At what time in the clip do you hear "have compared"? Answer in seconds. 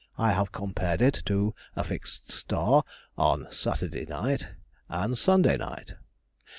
0.31-0.99